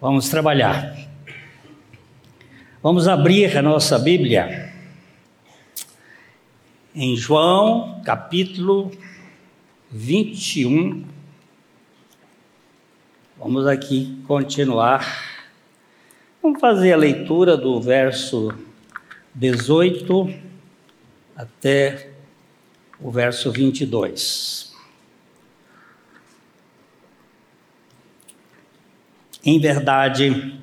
[0.00, 0.96] Vamos trabalhar.
[2.80, 4.72] Vamos abrir a nossa Bíblia
[6.94, 8.92] em João, capítulo
[9.90, 11.04] 21.
[13.36, 15.04] Vamos aqui continuar.
[16.40, 18.54] Vamos fazer a leitura do verso
[19.34, 20.32] 18
[21.34, 22.12] até
[23.00, 24.67] o verso 22.
[29.50, 30.60] Em verdade,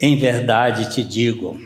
[0.00, 1.60] em verdade te digo,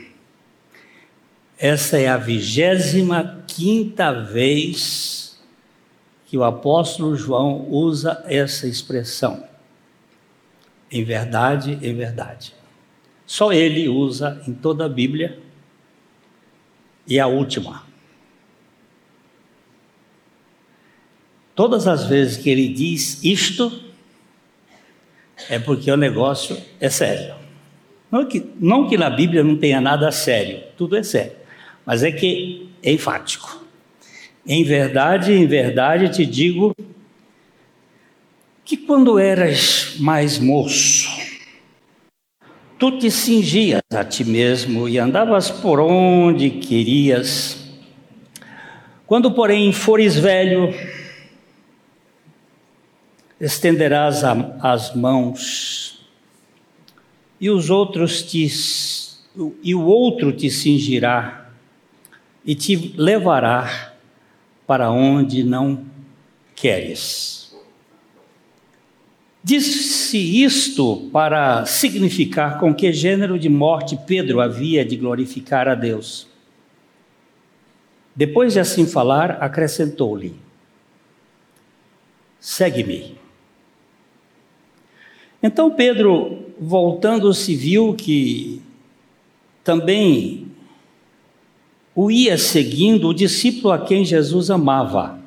[1.59, 5.38] essa é a vigésima quinta vez
[6.24, 9.46] que o apóstolo João usa essa expressão.
[10.91, 12.55] Em verdade, em verdade.
[13.27, 15.38] Só ele usa em toda a Bíblia
[17.07, 17.87] e a última.
[21.55, 23.87] Todas as vezes que ele diz isto,
[25.48, 27.34] é porque o negócio é sério.
[28.10, 31.32] Não que, não que na Bíblia não tenha nada sério, tudo é sério,
[31.85, 33.65] mas é que é enfático.
[34.46, 36.74] Em verdade, em verdade te digo
[38.65, 41.09] que quando eras mais moço,
[42.79, 47.59] tu te cingias a ti mesmo e andavas por onde querias.
[49.07, 50.73] Quando, porém, fores velho,
[53.41, 56.07] estenderás as mãos
[57.41, 58.49] e os outros te
[59.63, 61.51] e o outro te cingirá
[62.45, 63.95] e te levará
[64.66, 65.84] para onde não
[66.56, 67.56] queres.
[69.44, 76.27] Disse isto para significar com que gênero de morte Pedro havia de glorificar a Deus.
[78.16, 80.34] Depois de assim falar, acrescentou-lhe:
[82.41, 83.28] Segue-me.
[85.43, 88.61] Então Pedro, voltando-se, viu que
[89.62, 90.49] também
[91.94, 95.19] o ia seguindo o discípulo a quem Jesus amava,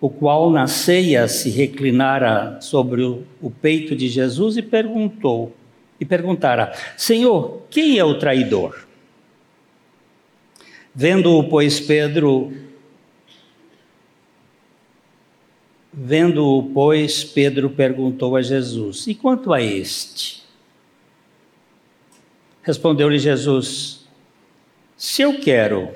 [0.00, 5.52] o qual na ceia se reclinara sobre o, peito de Jesus e perguntou,
[6.00, 8.86] e perguntara: Senhor, quem é o traidor?
[10.94, 12.52] Vendo-o, pois, Pedro
[16.00, 20.44] Vendo-o, pois, Pedro perguntou a Jesus: E quanto a este?
[22.62, 24.06] Respondeu-lhe Jesus:
[24.96, 25.90] Se eu quero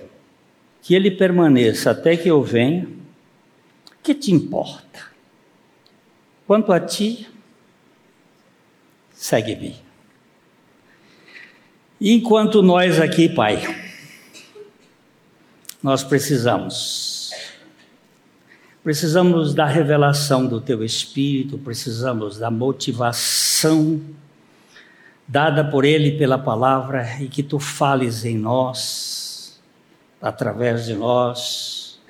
[0.82, 2.88] que ele permaneça até que eu venha,
[4.02, 5.06] que te importa?
[6.48, 7.28] Quanto a ti,
[9.14, 9.76] segue-me.
[12.00, 13.62] Enquanto nós aqui, Pai,
[15.80, 17.21] nós precisamos
[18.82, 24.00] Precisamos da revelação do teu Espírito, precisamos da motivação
[25.26, 29.62] dada por Ele pela palavra e que tu fales em nós,
[30.20, 32.00] através de nós,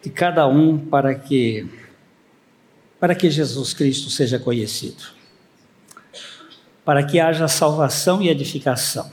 [0.00, 1.68] de cada um, para que,
[3.00, 5.02] para que Jesus Cristo seja conhecido,
[6.84, 9.12] para que haja salvação e edificação,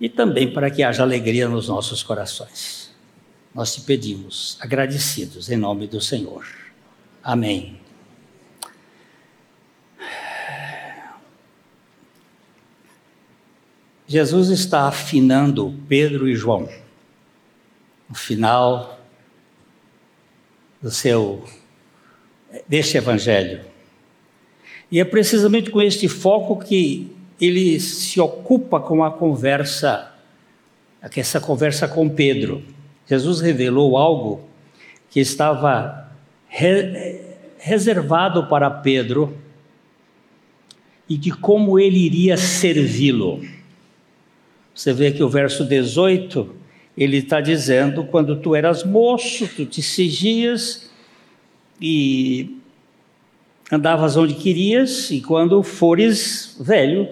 [0.00, 2.89] e também para que haja alegria nos nossos corações.
[3.54, 6.46] Nós te pedimos, agradecidos, em nome do Senhor.
[7.22, 7.80] Amém.
[14.06, 16.68] Jesus está afinando Pedro e João
[18.08, 19.00] no final
[20.82, 21.44] do seu
[22.66, 23.64] deste evangelho.
[24.90, 30.12] E é precisamente com este foco que ele se ocupa com a conversa,
[31.14, 32.64] essa conversa com Pedro.
[33.10, 34.42] Jesus revelou algo
[35.10, 36.08] que estava
[36.46, 37.28] re
[37.58, 39.36] reservado para Pedro
[41.08, 43.44] e de como ele iria servi-lo.
[44.72, 46.54] Você vê que o verso 18,
[46.96, 50.88] ele está dizendo: quando tu eras moço, tu te sigias
[51.80, 52.60] e
[53.72, 57.08] andavas onde querias, e quando fores velho,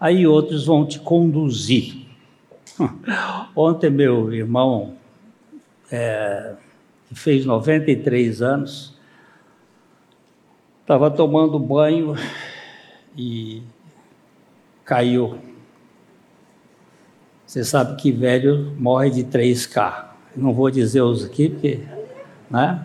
[0.00, 2.07] aí outros vão te conduzir.
[3.54, 4.94] Ontem, meu irmão,
[5.90, 6.54] é,
[7.08, 8.94] que fez 93 anos,
[10.82, 12.14] estava tomando banho
[13.16, 13.62] e
[14.84, 15.38] caiu.
[17.46, 20.06] Você sabe que velho morre de 3K.
[20.36, 21.80] Não vou dizer os aqui, porque.
[22.50, 22.84] Né?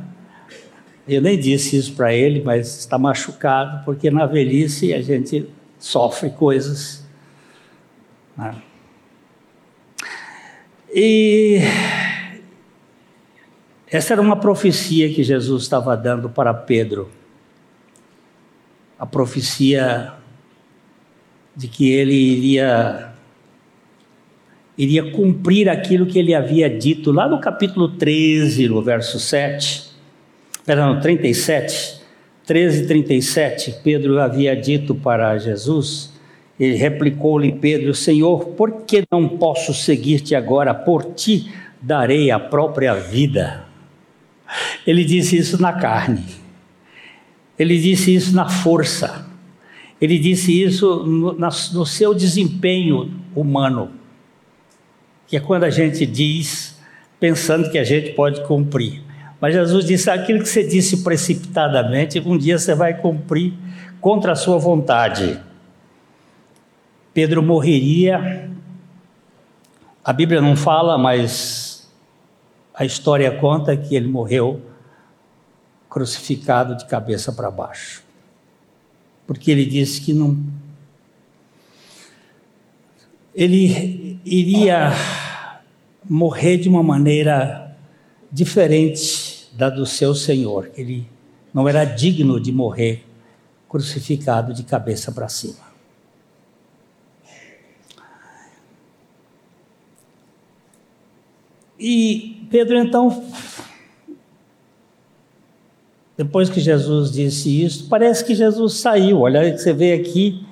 [1.06, 6.30] Eu nem disse isso para ele, mas está machucado, porque na velhice a gente sofre
[6.30, 7.06] coisas.
[8.38, 8.56] Né?
[10.95, 11.60] E
[13.88, 17.10] essa era uma profecia que Jesus estava dando para Pedro.
[19.00, 20.13] a profecia
[21.56, 23.12] de que ele iria
[24.78, 29.92] iria cumprir aquilo que ele havia dito lá no capítulo 13, no verso 7,
[30.66, 32.01] perdão, 37,
[32.46, 36.12] 13, 37, Pedro havia dito para Jesus,
[36.59, 40.73] ele replicou-lhe Pedro, Senhor, por que não posso seguir-te agora?
[40.73, 41.51] Por ti
[41.81, 43.65] darei a própria vida.
[44.85, 46.23] Ele disse isso na carne,
[47.57, 49.27] ele disse isso na força,
[50.00, 54.03] ele disse isso no, no seu desempenho humano
[55.33, 56.79] que é quando a gente diz
[57.19, 59.01] pensando que a gente pode cumprir.
[59.41, 63.51] Mas Jesus disse: aquilo que você disse precipitadamente, um dia você vai cumprir
[64.00, 65.39] contra a sua vontade.
[67.13, 68.50] Pedro morreria.
[70.04, 71.88] A Bíblia não fala, mas
[72.74, 74.62] a história conta que ele morreu
[75.89, 78.04] crucificado de cabeça para baixo.
[79.27, 80.44] Porque ele disse que não.
[83.33, 84.92] Ele iria
[86.10, 87.77] morrer de uma maneira
[88.31, 90.71] diferente da do seu Senhor.
[90.75, 91.07] Ele
[91.54, 93.06] não era digno de morrer
[93.69, 95.73] crucificado de cabeça para cima.
[101.80, 103.24] E Pedro então,
[106.18, 109.22] depois que Jesus disse isso, parece que Jesus saiu.
[109.22, 110.46] Olha, você vê aqui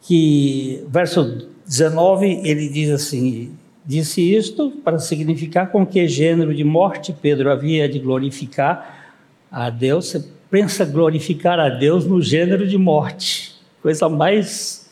[0.00, 3.52] que verso 19 ele diz assim:
[3.84, 9.14] Disse isto para significar com que gênero de morte Pedro havia de glorificar
[9.50, 10.06] a Deus.
[10.06, 14.88] Você pensa glorificar a Deus no gênero de morte, coisa mais,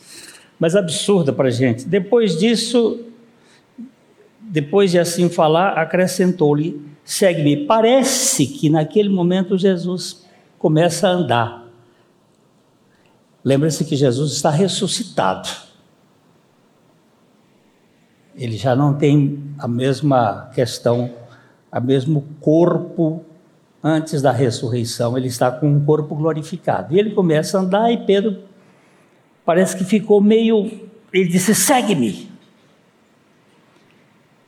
[0.59, 1.87] mais absurda para a gente.
[1.87, 2.99] Depois disso,
[4.51, 7.65] depois de assim falar, acrescentou-lhe: segue-me.
[7.65, 10.25] Parece que naquele momento Jesus
[10.59, 11.65] começa a andar.
[13.43, 15.49] Lembra-se que Jesus está ressuscitado
[18.35, 21.13] ele já não tem a mesma questão,
[21.71, 23.23] o mesmo corpo
[23.83, 26.95] antes da ressurreição, ele está com um corpo glorificado.
[26.95, 28.43] E ele começa a andar e Pedro
[29.45, 30.71] parece que ficou meio.
[31.13, 32.30] Ele disse: segue-me.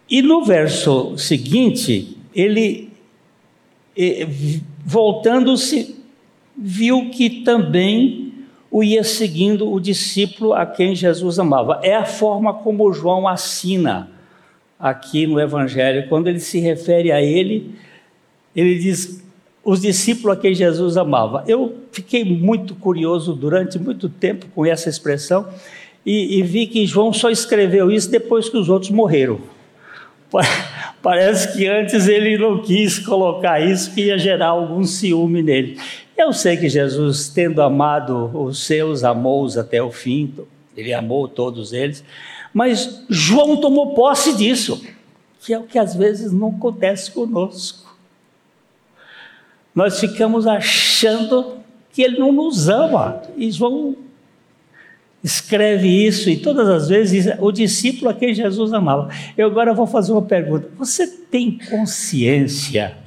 [0.09, 2.89] E no verso seguinte, ele,
[3.97, 4.27] eh,
[4.85, 5.95] voltando-se,
[6.57, 8.33] viu que também
[8.69, 11.79] o ia seguindo o discípulo a quem Jesus amava.
[11.83, 14.09] É a forma como João assina
[14.79, 17.73] aqui no Evangelho, quando ele se refere a ele,
[18.55, 19.23] ele diz
[19.63, 21.43] os discípulos a quem Jesus amava.
[21.47, 25.47] Eu fiquei muito curioso durante muito tempo com essa expressão
[26.05, 29.39] e, e vi que João só escreveu isso depois que os outros morreram.
[31.01, 35.77] Parece que antes ele não quis colocar isso, que ia gerar algum ciúme nele.
[36.17, 40.33] Eu sei que Jesus, tendo amado os seus, amou-os até o fim,
[40.77, 42.03] ele amou todos eles,
[42.53, 44.85] mas João tomou posse disso,
[45.41, 47.93] que é o que às vezes não acontece conosco.
[49.75, 51.57] Nós ficamos achando
[51.91, 53.95] que ele não nos ama, e João
[55.23, 59.09] escreve isso, e todas as vezes o discípulo a quem Jesus amava.
[59.37, 62.97] Eu agora vou fazer uma pergunta: você tem consciência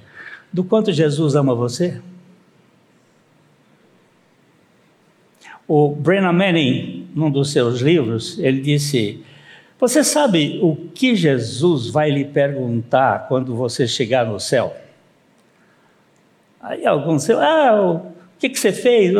[0.52, 2.00] do quanto Jesus ama você?
[5.68, 9.22] O Brennan Manning, num dos seus livros, ele disse:
[9.78, 14.74] Você sabe o que Jesus vai lhe perguntar quando você chegar no céu?
[16.60, 19.12] Aí alguns Ah, o que, que você fez?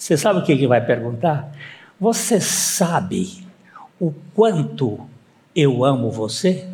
[0.00, 1.54] Você sabe o que ele vai perguntar?
[2.00, 3.46] Você sabe
[4.00, 5.06] o quanto
[5.54, 6.66] eu amo você?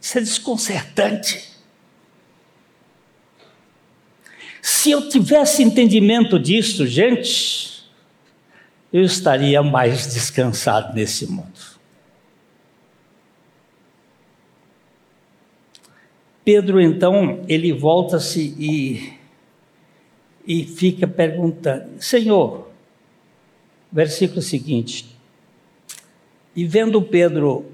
[0.00, 1.50] Isso é desconcertante.
[4.62, 7.84] Se eu tivesse entendimento disso, gente,
[8.90, 11.60] eu estaria mais descansado nesse mundo.
[16.42, 19.19] Pedro, então, ele volta-se e,
[20.50, 22.68] e fica perguntando: Senhor,
[23.92, 25.06] versículo seguinte.
[26.56, 27.70] E vendo Pedro,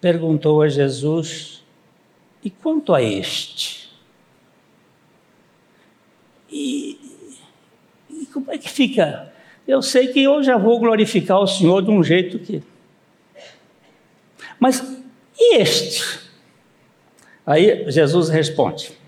[0.00, 1.62] perguntou a Jesus:
[2.42, 3.88] e quanto a este?
[6.50, 6.98] E,
[8.10, 9.32] e como é que fica?
[9.64, 12.64] Eu sei que eu já vou glorificar o Senhor de um jeito que.
[14.58, 14.82] Mas
[15.38, 16.18] e este?
[17.46, 18.98] Aí Jesus responde: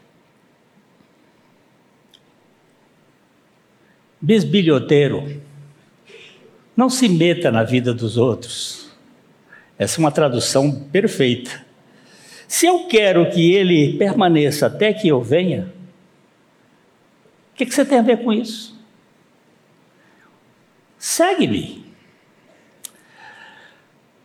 [4.22, 5.42] Bisbilhoteiro,
[6.76, 8.88] não se meta na vida dos outros.
[9.76, 11.66] Essa é uma tradução perfeita.
[12.46, 15.72] Se eu quero que ele permaneça até que eu venha,
[17.52, 18.80] o que, que você tem a ver com isso?
[20.96, 21.84] Segue-me.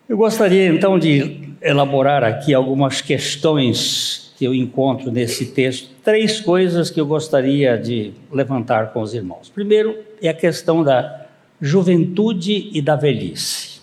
[0.07, 5.89] Eu gostaria então de elaborar aqui algumas questões que eu encontro nesse texto.
[6.03, 9.49] Três coisas que eu gostaria de levantar com os irmãos.
[9.49, 11.25] Primeiro é a questão da
[11.59, 13.77] juventude e da velhice.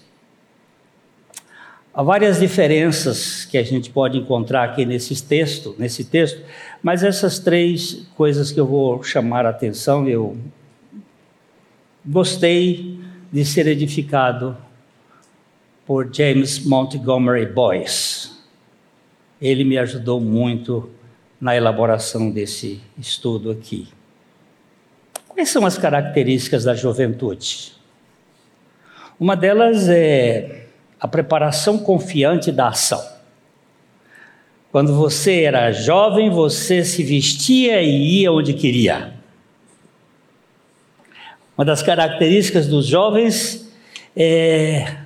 [1.92, 6.40] Há várias diferenças que a gente pode encontrar aqui nesse texto, nesse texto,
[6.82, 10.36] mas essas três coisas que eu vou chamar a atenção, eu
[12.04, 12.98] gostei
[13.30, 14.56] de ser edificado
[15.86, 18.33] por James Montgomery Boyce.
[19.44, 20.88] Ele me ajudou muito
[21.38, 23.86] na elaboração desse estudo aqui.
[25.28, 27.74] Quais são as características da juventude?
[29.20, 33.04] Uma delas é a preparação confiante da ação.
[34.72, 39.12] Quando você era jovem, você se vestia e ia onde queria.
[41.54, 43.70] Uma das características dos jovens
[44.16, 45.03] é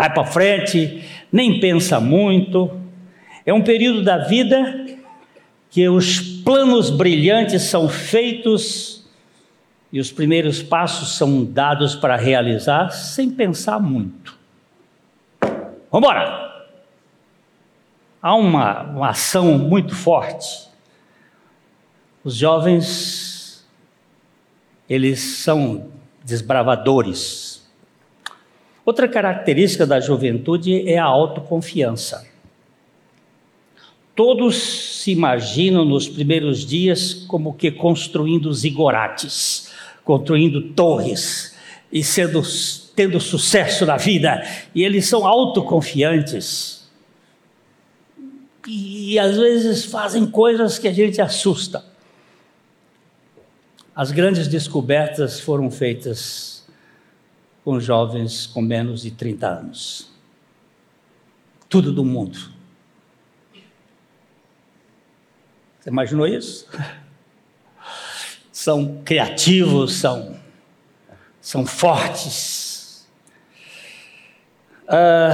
[0.00, 2.70] vai para frente, nem pensa muito.
[3.44, 4.86] É um período da vida
[5.68, 9.06] que os planos brilhantes são feitos
[9.92, 14.38] e os primeiros passos são dados para realizar sem pensar muito.
[15.90, 16.48] Vamos embora!
[18.22, 20.66] Há uma, uma ação muito forte.
[22.24, 23.68] Os jovens,
[24.88, 25.90] eles são
[26.24, 27.49] desbravadores.
[28.90, 32.26] Outra característica da juventude é a autoconfiança.
[34.16, 34.56] Todos
[35.00, 39.70] se imaginam nos primeiros dias como que construindo zigorates
[40.02, 41.54] construindo torres
[41.92, 42.42] e sendo,
[42.96, 44.44] tendo sucesso na vida,
[44.74, 46.90] e eles são autoconfiantes.
[48.66, 51.84] E, e às vezes fazem coisas que a gente assusta.
[53.94, 56.59] As grandes descobertas foram feitas
[57.64, 60.10] com jovens com menos de 30 anos.
[61.68, 62.38] Tudo do mundo.
[65.78, 66.66] Você imaginou isso?
[68.52, 70.38] são criativos, são,
[71.40, 73.08] são fortes.
[74.86, 75.30] Ah,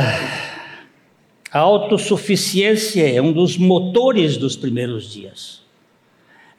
[1.51, 5.63] a autossuficiência é um dos motores dos primeiros dias.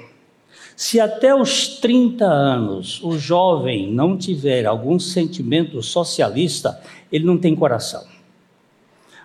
[0.76, 6.82] se até os 30 anos o jovem não tiver algum sentimento socialista,
[7.12, 8.04] ele não tem coração.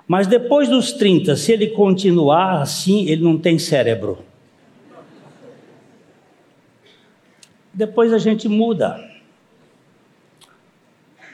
[0.08, 4.18] Mas depois dos 30, se ele continuar assim, ele não tem cérebro.
[7.76, 9.06] Depois a gente muda.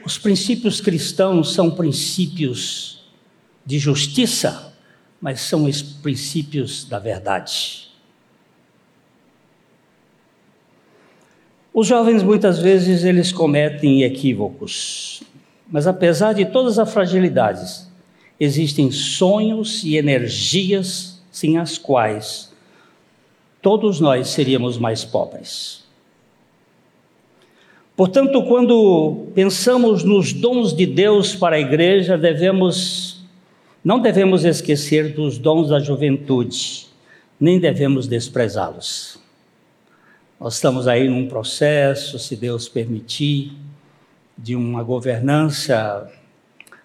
[0.04, 3.04] Os princípios cristãos são princípios
[3.64, 4.74] de justiça,
[5.20, 7.88] mas são os princípios da verdade.
[11.72, 15.22] Os jovens muitas vezes eles cometem equívocos,
[15.70, 17.88] mas apesar de todas as fragilidades,
[18.40, 22.52] existem sonhos e energias sem as quais
[23.62, 25.81] todos nós seríamos mais pobres.
[27.96, 33.12] Portanto, quando pensamos nos dons de Deus para a igreja, devemos
[33.84, 36.86] não devemos esquecer dos dons da juventude,
[37.38, 39.18] nem devemos desprezá-los.
[40.38, 43.52] Nós estamos aí num processo, se Deus permitir,
[44.38, 46.08] de uma governança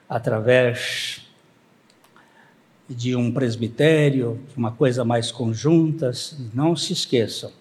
[0.10, 1.22] através
[2.90, 6.12] de um presbitério, uma coisa mais conjunta.
[6.52, 7.52] Não se esqueçam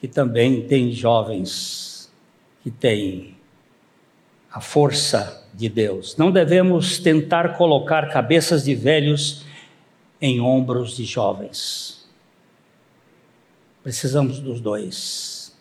[0.00, 1.99] que também tem jovens
[2.62, 3.36] que têm
[4.52, 6.16] a força de Deus.
[6.16, 9.44] Não devemos tentar colocar cabeças de velhos
[10.20, 12.08] em ombros de jovens.
[13.82, 15.56] Precisamos dos dois.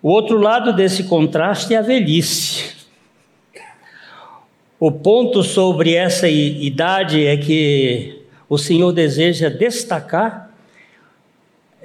[0.00, 2.74] O outro lado desse contraste é a velhice.
[4.78, 10.53] O ponto sobre essa idade é que o Senhor deseja destacar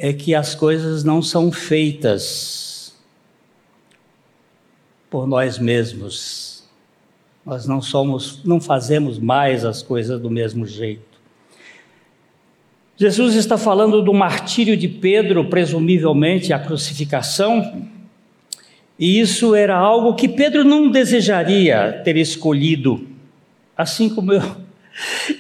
[0.01, 2.95] é que as coisas não são feitas
[5.09, 6.63] por nós mesmos.
[7.45, 11.19] Nós não somos, não fazemos mais as coisas do mesmo jeito.
[12.95, 17.85] Jesus está falando do martírio de Pedro, presumivelmente a crucificação,
[18.97, 23.05] e isso era algo que Pedro não desejaria ter escolhido,
[23.75, 24.55] assim como eu,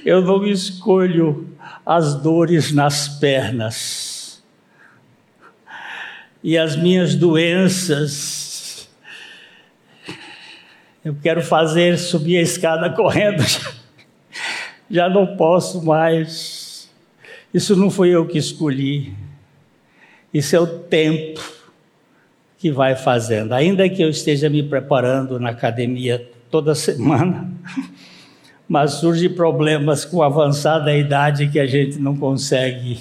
[0.05, 1.47] eu não escolho
[1.85, 4.08] as dores nas pernas
[6.43, 8.89] e as minhas doenças.
[11.03, 13.43] Eu quero fazer subir a escada correndo,
[14.89, 16.89] já não posso mais.
[17.53, 19.13] Isso não foi eu que escolhi.
[20.33, 21.41] Isso é o tempo
[22.59, 23.53] que vai fazendo.
[23.53, 27.49] Ainda que eu esteja me preparando na academia toda semana,
[28.67, 32.99] mas surgem problemas com avançada idade que a gente não consegue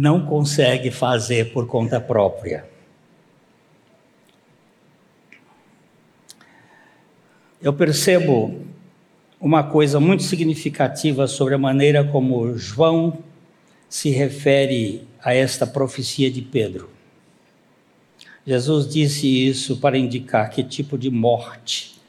[0.00, 2.64] não consegue fazer por conta própria.
[7.60, 8.62] Eu percebo
[9.38, 13.18] uma coisa muito significativa sobre a maneira como João
[13.90, 16.88] se refere a esta profecia de Pedro.
[18.46, 22.00] Jesus disse isso para indicar que tipo de morte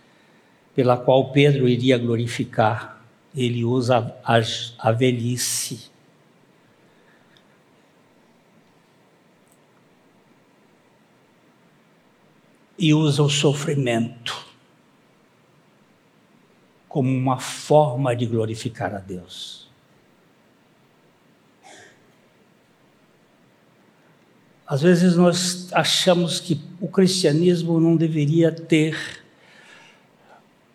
[0.74, 3.04] pela qual Pedro iria glorificar.
[3.36, 4.40] Ele usa a,
[4.80, 5.92] a velhice.
[12.82, 14.44] E usa o sofrimento
[16.90, 19.70] como uma forma de glorificar a Deus.
[24.66, 28.98] Às vezes nós achamos que o cristianismo não deveria ter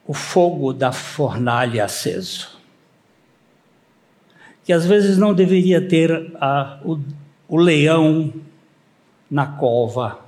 [0.06, 2.56] o fogo da fornalha aceso.
[4.62, 7.00] Que às vezes não deveria ter a, o,
[7.48, 8.32] o leão
[9.28, 10.25] na cova.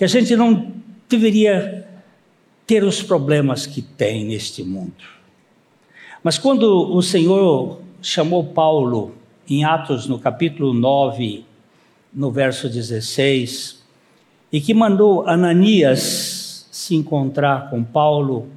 [0.00, 0.72] Que a gente não
[1.06, 1.86] deveria
[2.66, 5.04] ter os problemas que tem neste mundo.
[6.24, 9.12] Mas quando o Senhor chamou Paulo,
[9.46, 11.44] em Atos, no capítulo 9,
[12.14, 13.84] no verso 16,
[14.50, 18.48] e que mandou Ananias se encontrar com Paulo,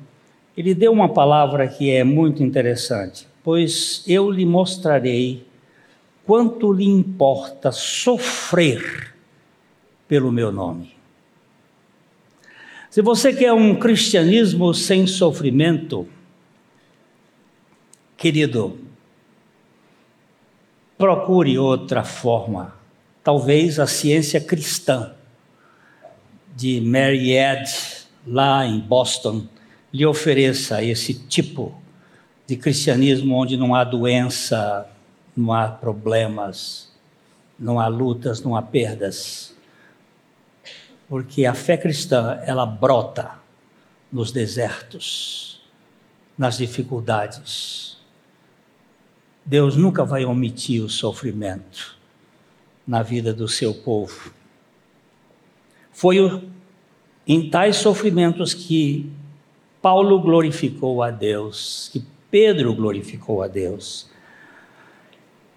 [0.56, 3.28] ele deu uma palavra que é muito interessante.
[3.44, 5.46] Pois eu lhe mostrarei
[6.26, 9.14] quanto lhe importa sofrer
[10.08, 10.93] pelo meu nome.
[12.94, 16.08] Se você quer um cristianismo sem sofrimento,
[18.16, 18.78] querido,
[20.96, 22.76] procure outra forma.
[23.24, 25.12] Talvez a ciência cristã
[26.56, 27.68] de Mary Ed,
[28.28, 29.48] lá em Boston,
[29.92, 31.74] lhe ofereça esse tipo
[32.46, 34.88] de cristianismo onde não há doença,
[35.36, 36.94] não há problemas,
[37.58, 39.54] não há lutas, não há perdas
[41.14, 43.36] porque a fé cristã, ela brota
[44.12, 45.62] nos desertos,
[46.36, 48.00] nas dificuldades.
[49.46, 51.96] Deus nunca vai omitir o sofrimento
[52.88, 54.34] na vida do seu povo.
[55.92, 56.18] Foi
[57.28, 59.08] em tais sofrimentos que
[59.84, 64.10] Paulo glorificou a Deus, que Pedro glorificou a Deus.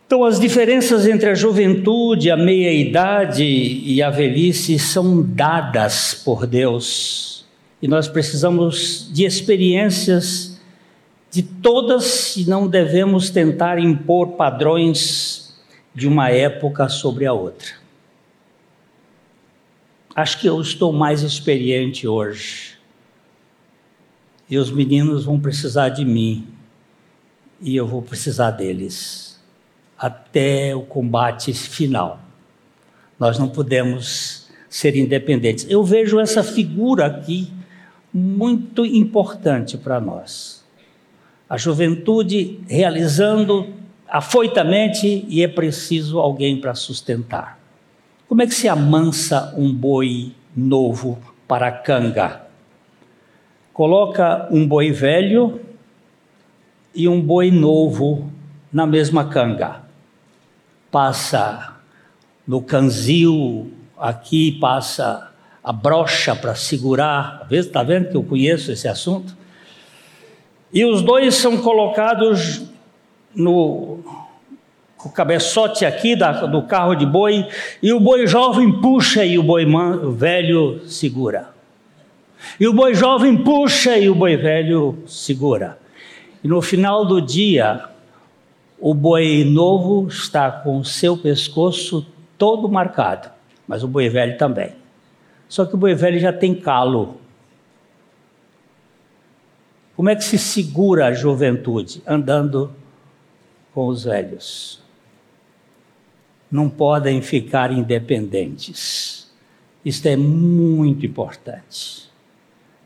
[0.07, 7.45] Então, as diferenças entre a juventude, a meia-idade e a velhice são dadas por Deus.
[7.83, 10.61] E nós precisamos de experiências
[11.29, 15.53] de todas e não devemos tentar impor padrões
[15.93, 17.71] de uma época sobre a outra.
[20.15, 22.79] Acho que eu estou mais experiente hoje.
[24.49, 26.47] E os meninos vão precisar de mim
[27.61, 29.26] e eu vou precisar deles
[29.99, 32.21] até o combate final.
[33.19, 35.67] Nós não podemos ser independentes.
[35.69, 37.51] Eu vejo essa figura aqui
[38.13, 40.65] muito importante para nós.
[41.49, 43.73] A juventude realizando
[44.09, 47.59] afoitamente e é preciso alguém para sustentar.
[48.29, 52.43] Como é que se amansa um boi novo para a canga?
[53.73, 55.61] Coloca um boi velho
[56.95, 58.31] e um boi novo
[58.73, 59.86] na mesma canga.
[60.91, 61.77] Passa
[62.47, 65.31] no canzil, aqui passa
[65.63, 67.47] a brocha para segurar.
[67.51, 69.37] Está vendo que eu conheço esse assunto?
[70.73, 72.63] E os dois são colocados
[73.35, 74.01] no
[75.07, 77.47] o cabeçote aqui da, do carro de boi,
[77.81, 81.51] e o boi jovem puxa e o boi man, velho segura.
[82.59, 85.79] E o boi jovem puxa e o boi velho segura.
[86.43, 87.85] E no final do dia,
[88.79, 93.31] o boi novo está com o seu pescoço todo marcado,
[93.67, 94.73] mas o boi velho também.
[95.49, 97.21] Só que o boi velho já tem calo.
[99.95, 102.03] Como é que se segura a juventude?
[102.07, 102.73] Andando
[103.73, 104.83] com os velhos.
[106.51, 109.33] Não podem ficar independentes.
[109.85, 112.11] Isto é muito importante.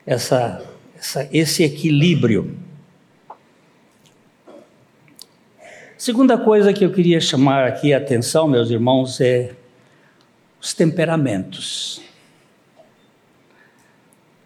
[0.07, 0.65] Essa,
[0.97, 2.57] essa, esse equilíbrio.
[6.01, 9.55] Segunda coisa que eu queria chamar aqui a atenção, meus irmãos, é
[10.59, 12.01] os temperamentos.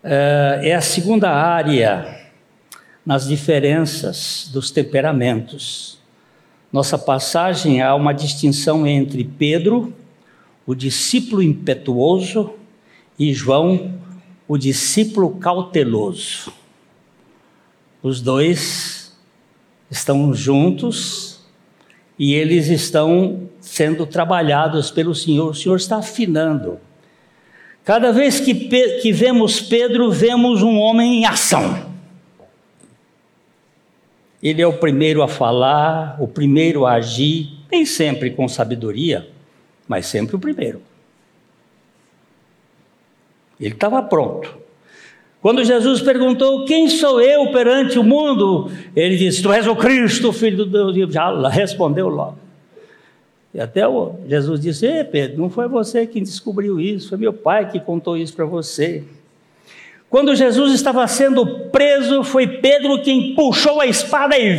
[0.02, 2.28] É, é a segunda área
[3.06, 6.00] nas diferenças dos temperamentos.
[6.72, 9.94] Nossa passagem há uma distinção entre Pedro,
[10.66, 12.52] o discípulo impetuoso,
[13.16, 13.94] e João,
[14.48, 16.52] o discípulo cauteloso.
[18.02, 19.16] Os dois
[19.88, 21.33] estão juntos
[22.18, 25.50] e eles estão sendo trabalhados pelo Senhor.
[25.50, 26.78] O Senhor está afinando.
[27.84, 28.54] Cada vez que,
[29.00, 31.92] que vemos Pedro, vemos um homem em ação.
[34.42, 39.28] Ele é o primeiro a falar, o primeiro a agir, nem sempre com sabedoria,
[39.88, 40.82] mas sempre o primeiro.
[43.58, 44.63] Ele estava pronto.
[45.44, 48.70] Quando Jesus perguntou: Quem sou eu perante o mundo?
[48.96, 51.12] Ele disse: Tu és o Cristo, filho do Deus.
[51.12, 52.38] Já respondeu logo.
[53.52, 53.82] E até
[54.26, 58.16] Jesus disse: Ei, Pedro, não foi você quem descobriu isso, foi meu pai que contou
[58.16, 59.04] isso para você.
[60.08, 64.58] Quando Jesus estava sendo preso, foi Pedro quem puxou a espada e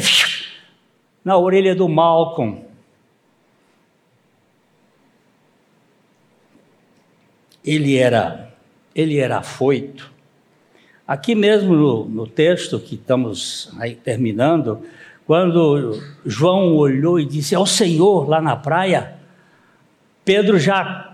[1.24, 2.62] na orelha do Malcolm.
[7.66, 8.54] Ele era,
[8.94, 10.14] ele era afoito
[11.08, 13.72] Aqui mesmo no, no texto que estamos
[14.04, 14.82] terminando,
[15.26, 19.16] quando João olhou e disse ao Senhor lá na praia,
[20.24, 21.14] Pedro já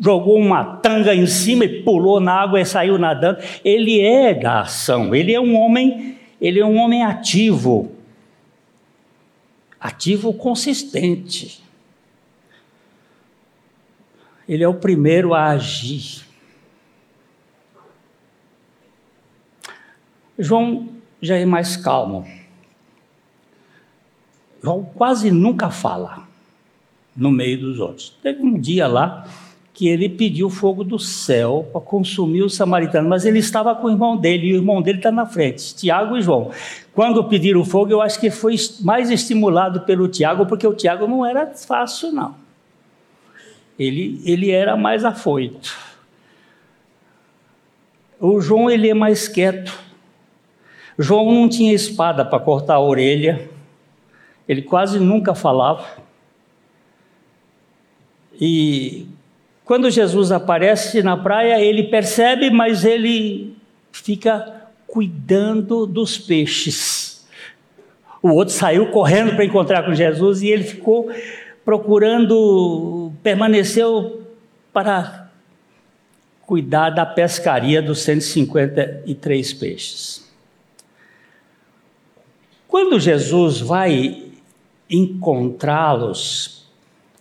[0.00, 3.38] jogou uma tanga em cima e pulou na água e saiu nadando.
[3.62, 7.92] Ele é da ação, ele é um homem, ele é um homem ativo.
[9.78, 11.62] Ativo consistente.
[14.48, 16.21] Ele é o primeiro a agir.
[20.42, 20.88] João
[21.20, 22.26] já é mais calmo.
[24.62, 26.26] João quase nunca fala
[27.16, 28.16] no meio dos outros.
[28.22, 29.26] Teve um dia lá
[29.74, 33.90] que ele pediu fogo do céu para consumir os samaritanos, mas ele estava com o
[33.90, 36.50] irmão dele, e o irmão dele está na frente, Tiago e João.
[36.92, 41.24] Quando pediram fogo, eu acho que foi mais estimulado pelo Tiago, porque o Tiago não
[41.24, 42.34] era fácil, não.
[43.78, 45.74] Ele, ele era mais afoito.
[48.20, 49.76] O João, ele é mais quieto.
[50.98, 53.48] João não tinha espada para cortar a orelha,
[54.48, 55.86] ele quase nunca falava.
[58.40, 59.06] E
[59.64, 63.56] quando Jesus aparece na praia, ele percebe, mas ele
[63.90, 67.26] fica cuidando dos peixes.
[68.22, 71.10] O outro saiu correndo para encontrar com Jesus e ele ficou
[71.64, 74.22] procurando, permaneceu
[74.72, 75.30] para
[76.46, 80.21] cuidar da pescaria dos 153 peixes.
[82.72, 84.32] Quando Jesus vai
[84.88, 86.66] encontrá-los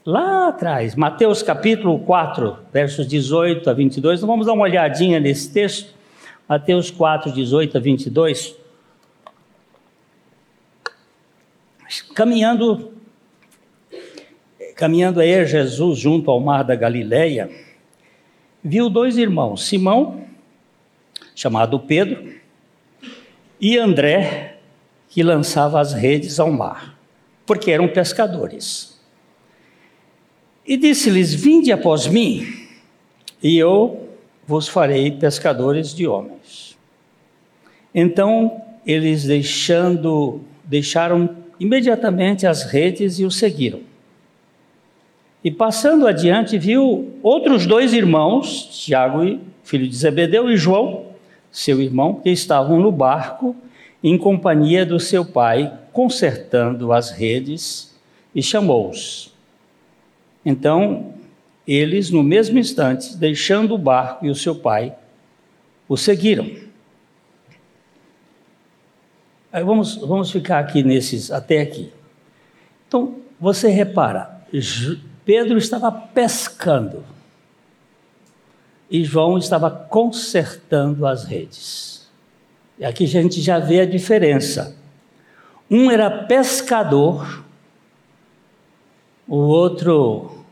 [0.05, 5.51] lá atrás, Mateus capítulo 4, versos 18 a 22, então vamos dar uma olhadinha nesse
[5.51, 5.93] texto,
[6.47, 8.55] Mateus 4, 18 a 22.
[12.15, 12.93] Caminhando,
[14.77, 17.51] caminhando aí Jesus junto ao mar da Galileia,
[18.63, 20.23] viu dois irmãos, Simão,
[21.35, 22.35] chamado Pedro,
[23.59, 24.50] e André,
[25.11, 26.97] que lançava as redes ao mar,
[27.45, 28.97] porque eram pescadores.
[30.65, 32.47] E disse-lhes: Vinde após mim,
[33.43, 34.07] e eu
[34.47, 36.77] vos farei pescadores de homens.
[37.93, 43.81] Então eles deixando, deixaram imediatamente as redes e o seguiram.
[45.43, 51.07] E passando adiante, viu outros dois irmãos, Tiago, filho de Zebedeu, e João,
[51.51, 53.55] seu irmão, que estavam no barco
[54.03, 57.93] em companhia do seu pai, consertando as redes,
[58.33, 59.33] e chamou-os.
[60.45, 61.13] Então,
[61.67, 64.95] eles, no mesmo instante, deixando o barco e o seu pai,
[65.87, 66.49] o seguiram.
[69.51, 71.91] Aí vamos, vamos ficar aqui nesses, até aqui.
[72.87, 74.41] Então, você repara,
[75.25, 77.03] Pedro estava pescando
[78.89, 82.00] e João estava consertando as redes.
[82.77, 84.77] E aqui a gente já vê a diferença.
[85.69, 87.43] Um era pescador,
[89.27, 90.45] o outro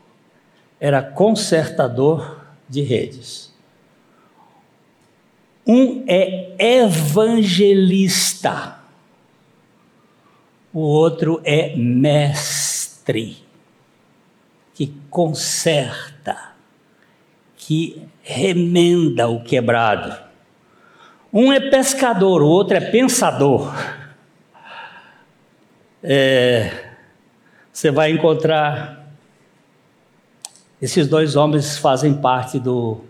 [0.78, 3.50] era consertador de redes.
[5.66, 8.80] Um é evangelista
[10.72, 13.38] o outro é mestre,
[14.72, 16.52] que conserta,
[17.56, 20.29] que remenda o quebrado.
[21.32, 23.72] Um é pescador, o outro é pensador.
[26.02, 26.94] É,
[27.72, 29.12] você vai encontrar
[30.80, 33.02] esses dois homens fazem parte do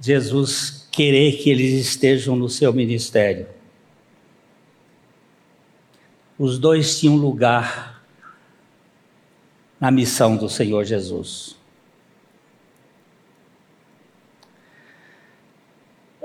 [0.00, 3.46] Jesus querer que eles estejam no seu ministério
[6.38, 8.00] os dois tinham lugar
[9.80, 11.57] na missão do Senhor Jesus.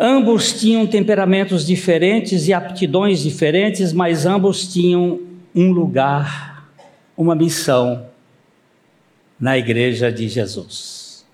[0.06, 5.22] Ambos tinham temperamentos diferentes e aptidões diferentes, mas ambos tinham
[5.56, 6.70] um lugar,
[7.16, 8.06] uma missão
[9.40, 11.26] na igreja de Jesus.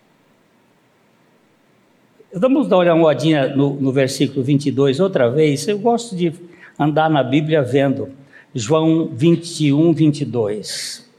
[2.32, 5.68] Vamos dar uma olhadinha no, no versículo 22 outra vez.
[5.68, 6.32] Eu gosto de
[6.78, 8.12] andar na Bíblia vendo.
[8.54, 11.10] João 21, 22.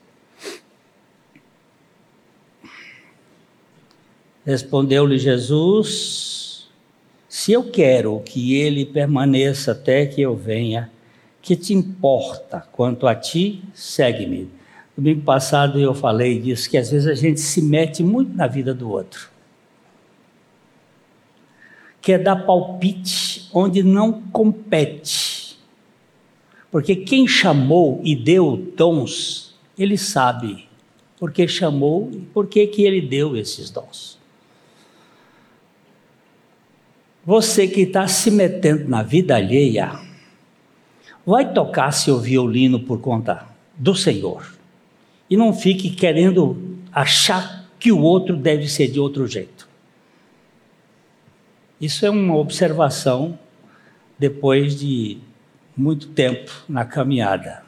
[4.46, 6.39] Respondeu-lhe Jesus:
[7.30, 10.90] Se eu quero que ele permaneça até que eu venha,
[11.40, 14.50] que te importa quanto a ti, segue-me.
[14.96, 18.74] Domingo passado eu falei disso, que às vezes a gente se mete muito na vida
[18.74, 19.30] do outro.
[22.02, 25.40] Quer dar palpite onde não compete
[26.70, 30.68] porque quem chamou e deu dons, ele sabe
[31.18, 34.19] porque chamou e por que ele deu esses dons.
[37.30, 39.92] Você que está se metendo na vida alheia,
[41.24, 44.52] vai tocar seu violino por conta do Senhor.
[45.30, 49.68] E não fique querendo achar que o outro deve ser de outro jeito.
[51.80, 53.38] Isso é uma observação
[54.18, 55.18] depois de
[55.76, 57.62] muito tempo na caminhada.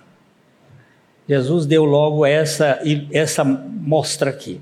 [1.28, 2.80] Jesus deu logo essa,
[3.12, 4.60] essa mostra aqui.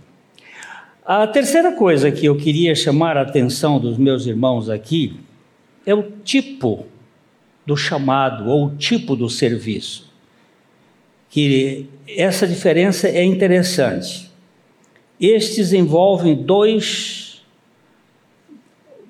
[1.13, 5.17] A terceira coisa que eu queria chamar a atenção dos meus irmãos aqui
[5.85, 6.87] é o tipo
[7.67, 10.09] do chamado ou o tipo do serviço.
[11.29, 14.31] Que essa diferença é interessante.
[15.21, 17.43] Estes envolvem dois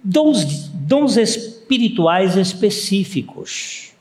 [0.03, 3.93] dons, dons espirituais específicos.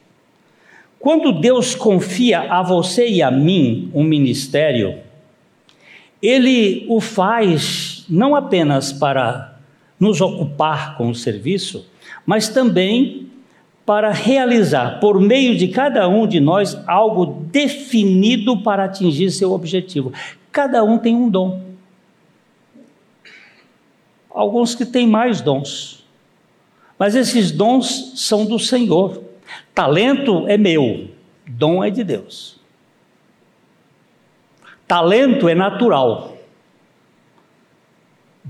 [0.98, 5.00] Quando Deus confia a você e a mim um ministério,
[6.22, 9.60] Ele o faz não apenas para
[10.00, 11.86] nos ocupar com o serviço,
[12.26, 13.30] mas também
[13.86, 20.14] para realizar por meio de cada um de nós algo definido para atingir seu objetivo.
[20.52, 21.62] Cada um tem um dom.
[24.30, 26.06] Alguns que têm mais dons,
[26.98, 29.24] mas esses dons são do Senhor.
[29.74, 31.08] Talento é meu,
[31.48, 32.60] dom é de Deus.
[34.88, 36.38] Talento é natural,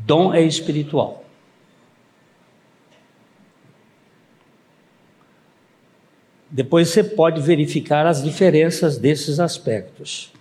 [0.10, 1.24] dom é espiritual.
[6.50, 10.34] Depois você pode verificar as diferenças desses aspectos.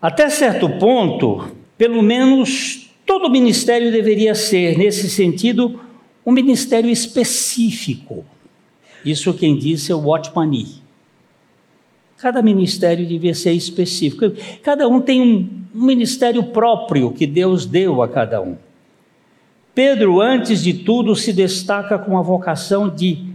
[0.00, 5.78] Até certo ponto, pelo menos todo ministério deveria ser, nesse sentido,
[6.24, 8.24] um ministério específico.
[9.04, 10.82] Isso quem disse é o Watchmani.
[12.18, 14.32] Cada ministério devia ser específico.
[14.62, 18.56] Cada um tem um, ministério próprio que Deus deu a cada um.
[19.74, 23.28] Pedro, antes de tudo, se destaca com a vocação de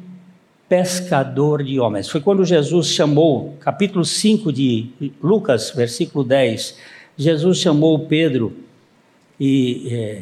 [0.68, 2.10] pescador de homens.
[2.10, 4.90] Foi quando Jesus chamou, capítulo 5 de
[5.22, 6.78] Lucas, versículo 10,
[7.18, 8.54] Jesus chamou Pedro
[9.40, 10.22] e é,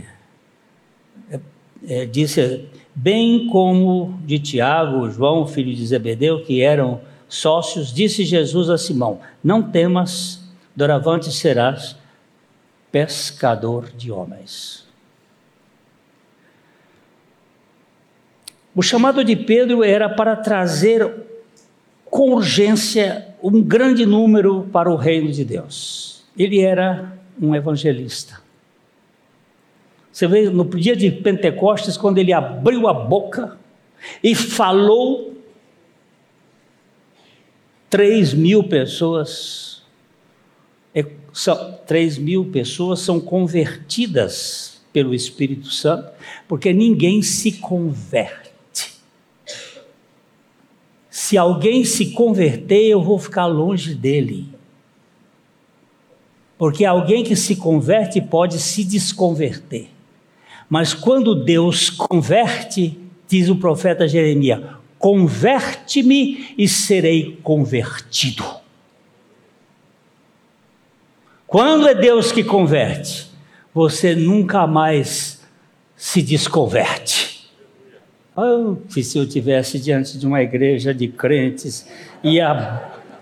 [1.32, 1.40] é,
[1.88, 8.70] é, disse, bem como de Tiago, João, filho de Zebedeu, que eram sócios, disse Jesus
[8.70, 10.44] a Simão: Não temas,
[10.76, 11.96] doravante serás
[12.92, 14.86] pescador de homens.
[18.76, 21.10] O chamado de Pedro era para trazer
[22.06, 26.24] com urgência um grande número para o reino de Deus.
[26.38, 28.42] Ele era um evangelista.
[30.12, 33.58] Você vê no dia de Pentecostes, quando ele abriu a boca
[34.22, 35.31] e falou,
[37.92, 39.84] três mil pessoas,
[40.96, 46.10] é, são, três mil pessoas são convertidas pelo Espírito Santo,
[46.48, 48.52] porque ninguém se converte
[51.32, 54.48] se alguém se converter, eu vou ficar longe dele.
[56.58, 59.88] Porque alguém que se converte pode se desconverter.
[60.70, 62.98] Mas quando Deus converte,
[63.30, 64.62] diz o profeta Jeremias:
[65.02, 68.46] converte-me e serei convertido.
[71.48, 73.30] Quando é Deus que converte,
[73.74, 75.42] você nunca mais
[75.96, 77.50] se desconverte.
[78.36, 81.86] Oh, se eu tivesse diante de uma igreja de crentes,
[82.24, 82.82] ia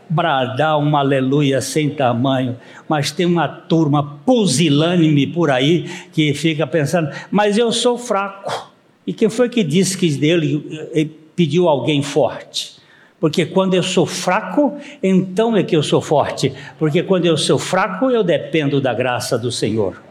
[0.10, 2.58] bradar uma aleluia sem tamanho,
[2.90, 8.70] mas tem uma turma pusilânime por aí que fica pensando, mas eu sou fraco.
[9.08, 12.82] E quem foi que disse que dele pediu alguém forte?
[13.18, 16.54] Porque quando eu sou fraco, então é que eu sou forte.
[16.78, 20.02] Porque quando eu sou fraco, eu dependo da graça do Senhor.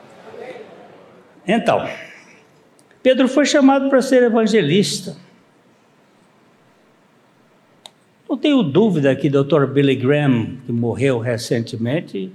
[1.46, 1.86] Então,
[3.02, 5.18] Pedro foi chamado para ser evangelista.
[8.26, 9.66] Não tenho dúvida que o Dr.
[9.66, 12.32] Billy Graham, que morreu recentemente,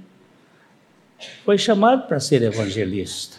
[1.44, 3.38] foi chamado para ser evangelista.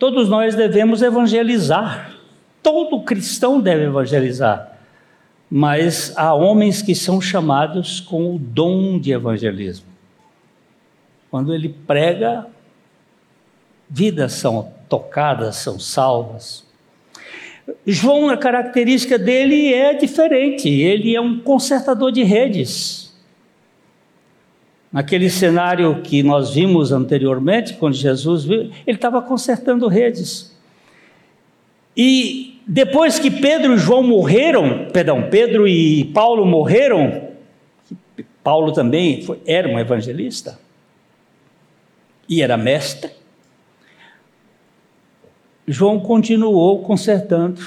[0.00, 2.11] Todos nós devemos evangelizar.
[2.62, 4.78] Todo cristão deve evangelizar.
[5.50, 9.86] Mas há homens que são chamados com o dom de evangelismo.
[11.30, 12.46] Quando ele prega,
[13.88, 16.64] vidas são tocadas, são salvas.
[17.86, 23.14] João, a característica dele é diferente, ele é um consertador de redes.
[24.92, 30.54] Naquele cenário que nós vimos anteriormente, quando Jesus viu, ele estava consertando redes.
[31.96, 37.30] E depois que Pedro e João morreram, perdão, Pedro e Paulo morreram,
[38.42, 40.58] Paulo também foi, era um evangelista
[42.28, 43.10] e era mestre.
[45.66, 47.60] João continuou consertando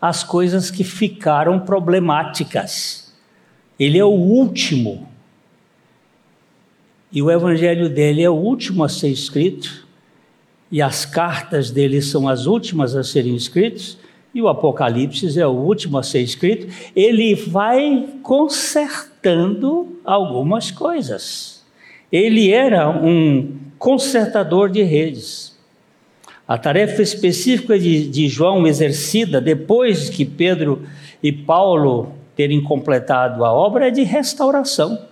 [0.00, 3.14] as coisas que ficaram problemáticas.
[3.78, 5.08] Ele é o último.
[7.12, 9.86] E o evangelho dele é o último a ser escrito,
[10.70, 13.98] e as cartas dele são as últimas a serem escritas,
[14.34, 16.66] e o Apocalipse é o último a ser escrito.
[16.94, 21.64] Ele vai consertando algumas coisas.
[22.10, 25.58] Ele era um consertador de redes.
[26.46, 30.82] A tarefa específica de, de João exercida depois que Pedro
[31.22, 35.06] e Paulo terem completado a obra é de restauração.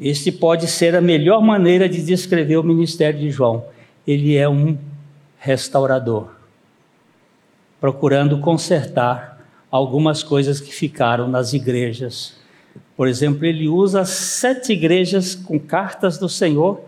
[0.00, 3.64] Este pode ser a melhor maneira de descrever o ministério de João.
[4.06, 4.76] Ele é um
[5.38, 6.30] restaurador,
[7.82, 12.40] procurando consertar algumas coisas que ficaram nas igrejas.
[12.96, 16.80] Por exemplo, ele usa sete igrejas com cartas do Senhor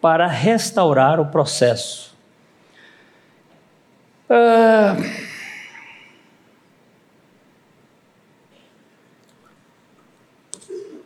[0.00, 2.14] para restaurar o processo.
[4.30, 4.96] Ah,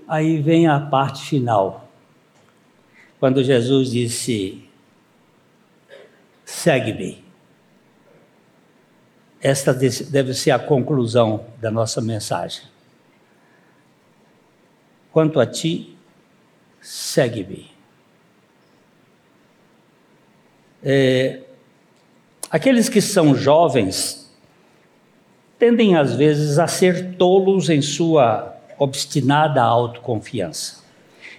[0.07, 1.89] aí vem a parte final,
[3.19, 4.69] quando Jesus disse:
[6.45, 7.30] segue-me.
[9.43, 12.63] Esta deve ser a conclusão da nossa mensagem.
[15.13, 15.97] Quanto a ti,
[16.81, 17.71] segue-me.
[20.83, 21.41] É,
[22.51, 24.31] aqueles que são jovens
[25.59, 30.81] tendem às vezes a ser tolos em sua obstinada autoconfiança.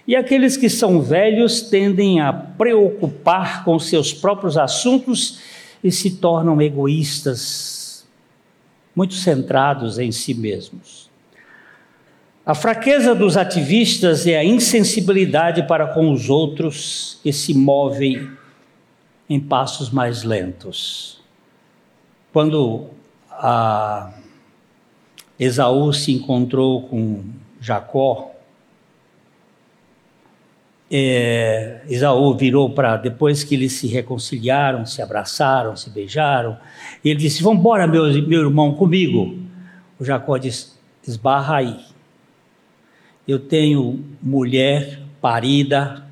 [0.06, 5.40] E aqueles que são velhos tendem a preocupar com seus próprios assuntos
[5.82, 7.81] e se tornam egoístas,
[8.94, 11.10] muito centrados em si mesmos.
[12.44, 18.28] A fraqueza dos ativistas é a insensibilidade para com os outros que se movem
[19.30, 21.22] em passos mais lentos.
[22.32, 22.88] Quando
[25.38, 27.24] Esaú se encontrou com
[27.60, 28.31] Jacó,
[30.94, 36.58] é, Esaú virou para, depois que eles se reconciliaram, se abraçaram, se beijaram,
[37.02, 39.38] ele disse: Vamos embora, meu, meu irmão, comigo.
[39.98, 40.72] O Jacó disse:
[41.08, 41.80] Esbarra aí.
[43.26, 46.04] Eu tenho mulher parida,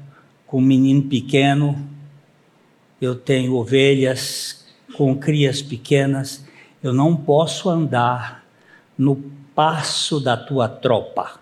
[0.46, 1.76] com um menino pequeno,
[3.00, 4.64] eu tenho ovelhas
[4.96, 6.42] com crias pequenas,
[6.82, 8.44] eu não posso andar
[8.96, 9.16] no
[9.54, 11.38] passo da tua tropa.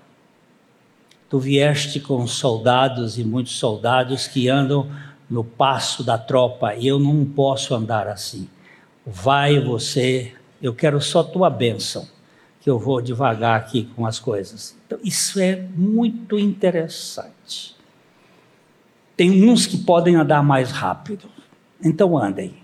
[1.29, 4.91] Tu vieste com soldados e muitos soldados que andam
[5.29, 8.49] no passo da tropa e eu não posso andar assim.
[9.07, 12.09] Vai você, eu quero só tua bênção,
[12.61, 14.77] que eu vou devagar aqui com as coisas.
[14.87, 17.77] Então, isso é muito interessante.
[19.15, 21.29] Tem uns que podem andar mais rápido,
[21.85, 22.55] então andem,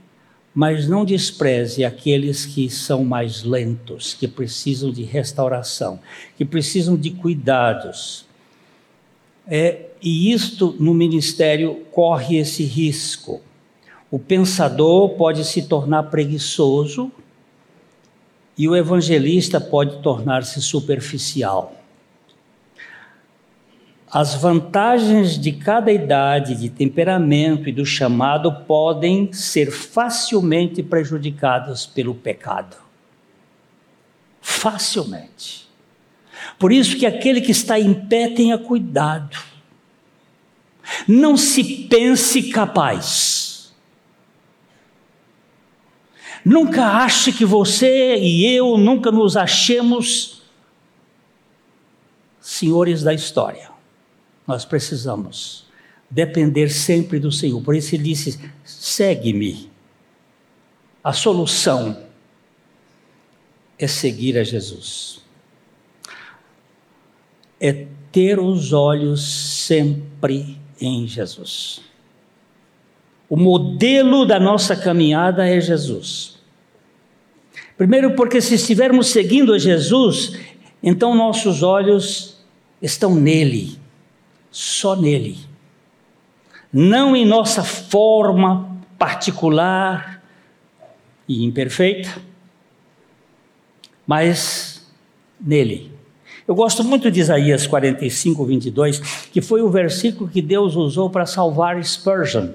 [0.55, 5.99] mas não despreze aqueles que são mais lentos, que precisam de restauração,
[6.37, 8.25] que precisam de cuidados
[9.47, 13.41] é, e isto no ministério corre esse risco.
[14.11, 17.11] O pensador pode se tornar preguiçoso
[18.57, 21.75] e o evangelista pode tornar-se superficial.
[24.09, 32.15] As vantagens de cada idade, de temperamento e do chamado podem ser facilmente prejudicadas pelo
[32.15, 32.77] pecado.
[34.41, 35.64] Facilmente.
[36.59, 39.37] Por isso que aquele que está em pé tenha cuidado.
[41.09, 43.73] Não se pense capaz.
[46.45, 50.43] Nunca ache que você e eu nunca nos achemos
[52.41, 53.71] senhores da história.
[54.47, 55.67] Nós precisamos
[56.11, 57.63] depender sempre do Senhor.
[57.63, 59.73] Por isso ele disse: segue-me.
[61.03, 62.07] A solução
[63.79, 65.24] é seguir a Jesus
[67.67, 71.81] é ter os olhos sempre em Jesus.
[73.27, 76.39] O modelo da nossa caminhada é Jesus.
[77.75, 80.39] Primeiro, porque se estivermos seguindo a Jesus,
[80.83, 82.39] então nossos olhos
[82.83, 83.79] estão nele,
[84.51, 85.39] só nele.
[86.71, 90.23] Não em nossa forma particular
[91.27, 92.21] e imperfeita,
[94.07, 94.87] mas
[95.41, 95.94] nele.
[96.47, 98.99] Eu gosto muito de Isaías 45, 22,
[99.33, 102.49] que foi o versículo que Deus usou para salvar Spurgeon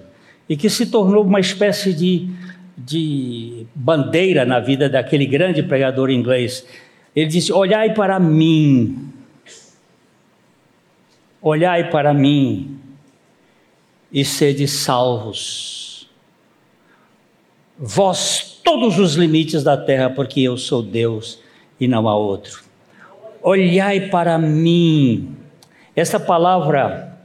[0.47, 2.29] e que se tornou uma espécie de,
[2.77, 6.67] de bandeira na vida daquele grande pregador inglês.
[7.15, 9.11] Ele disse: Olhai para mim,
[11.41, 12.77] olhai para mim
[14.11, 16.07] e sede salvos.
[17.75, 21.39] Vós todos os limites da terra, porque eu sou Deus
[21.79, 22.68] e não há outro
[23.41, 25.35] olhai para mim.
[25.95, 27.17] Essa palavra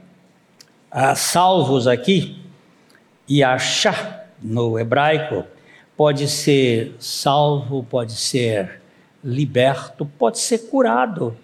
[0.91, 2.41] ah, salvos aqui
[3.27, 5.45] e achar no hebraico
[5.95, 8.81] pode ser salvo, pode ser
[9.23, 11.35] liberto, pode ser curado.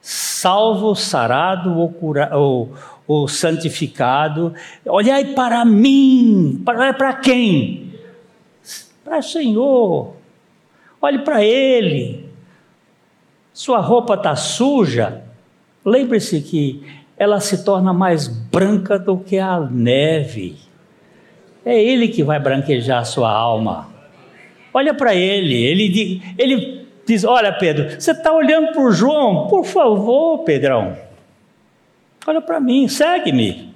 [0.00, 2.74] Salvo, sarado ou, cura, ou,
[3.06, 4.52] ou santificado.
[4.84, 6.60] Olhai para mim.
[6.64, 7.94] Para, para quem?
[9.04, 10.21] Para o Senhor.
[11.02, 12.24] Olhe para ele.
[13.52, 15.24] Sua roupa está suja.
[15.84, 16.86] Lembre-se que
[17.18, 20.56] ela se torna mais branca do que a neve.
[21.64, 23.92] É ele que vai branquejar a sua alma.
[24.72, 25.54] Olha para ele.
[25.54, 29.48] Ele, ele diz: Olha, Pedro, você está olhando para o João?
[29.48, 30.96] Por favor, Pedrão.
[32.26, 33.74] Olha para mim, segue-me.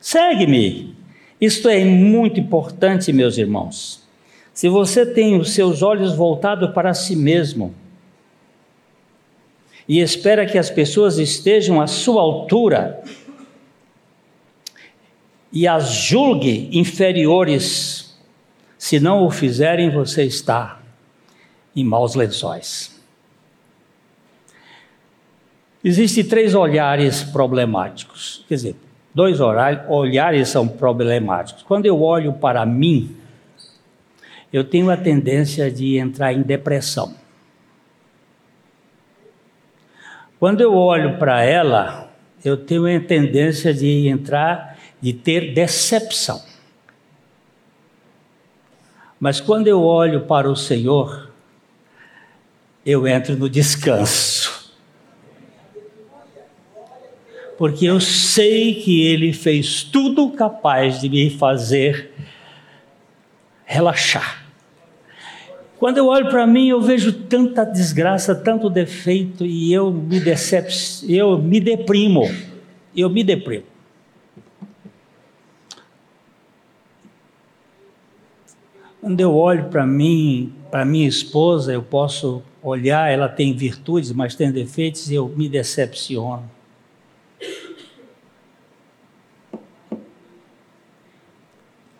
[0.00, 0.96] Segue-me.
[1.40, 4.07] Isto é muito importante, meus irmãos.
[4.58, 7.72] Se você tem os seus olhos voltados para si mesmo
[9.86, 13.00] e espera que as pessoas estejam à sua altura
[15.52, 18.18] e as julgue inferiores,
[18.76, 20.80] se não o fizerem, você está
[21.76, 23.00] em maus lençóis.
[25.84, 28.76] Existem três olhares problemáticos, quer dizer,
[29.14, 31.62] dois olhares são problemáticos.
[31.62, 33.17] Quando eu olho para mim,
[34.52, 37.14] eu tenho a tendência de entrar em depressão.
[40.38, 42.10] Quando eu olho para ela,
[42.44, 46.40] eu tenho a tendência de entrar, de ter decepção.
[49.18, 51.30] Mas quando eu olho para o Senhor,
[52.86, 54.72] eu entro no descanso.
[57.58, 62.12] Porque eu sei que Ele fez tudo capaz de me fazer
[63.68, 64.46] relaxar.
[65.78, 70.72] Quando eu olho para mim, eu vejo tanta desgraça, tanto defeito e eu me decep...
[71.06, 72.22] eu me deprimo.
[72.96, 73.66] Eu me deprimo.
[79.00, 84.34] Quando eu olho para mim, para minha esposa, eu posso olhar, ela tem virtudes, mas
[84.34, 86.50] tem defeitos, e eu me decepciono.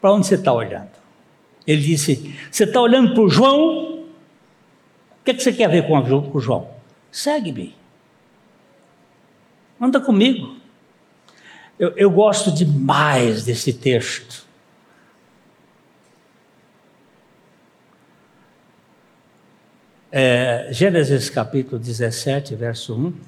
[0.01, 0.98] Para onde você está olhando?
[1.69, 3.99] Ele disse: Você está olhando para o João?
[5.21, 6.71] O que, é que você quer ver com o João?
[7.13, 7.77] Segue-me.
[9.79, 10.57] Anda comigo.
[11.79, 14.47] Eu, eu gosto demais desse texto.
[20.11, 23.28] É, Gênesis capítulo 17, verso 1.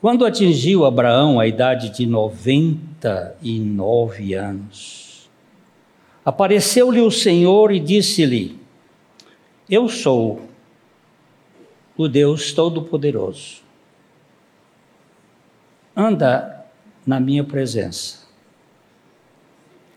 [0.00, 5.30] Quando atingiu Abraão a idade de 99 anos,
[6.24, 8.60] apareceu-lhe o Senhor e disse-lhe:
[9.68, 10.42] Eu sou
[11.96, 13.64] o Deus Todo-Poderoso.
[15.96, 16.66] Anda
[17.06, 18.26] na minha presença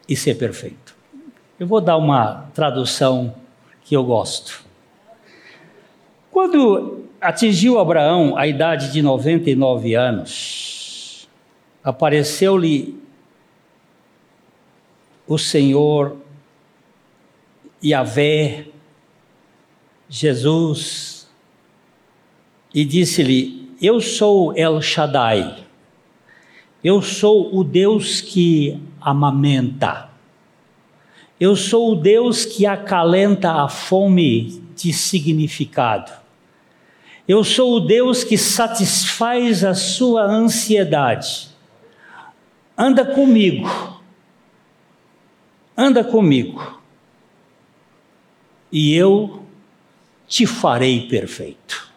[0.07, 0.95] e ser perfeito.
[1.59, 3.35] Eu vou dar uma tradução
[3.83, 4.68] que eu gosto.
[6.39, 11.27] Quando atingiu Abraão a idade de 99 anos,
[11.83, 12.97] apareceu-lhe
[15.27, 16.15] o Senhor
[17.83, 18.67] Yahvé,
[20.07, 21.29] Jesus,
[22.73, 25.57] e disse-lhe: Eu sou El Shaddai,
[26.81, 30.09] eu sou o Deus que amamenta.
[31.37, 36.28] Eu sou o Deus que acalenta a fome de significado.
[37.29, 41.49] Eu sou o Deus que satisfaz a sua ansiedade.
[42.75, 43.69] Anda comigo.
[45.77, 46.81] Anda comigo.
[48.71, 49.45] E eu
[50.27, 51.87] te farei perfeito.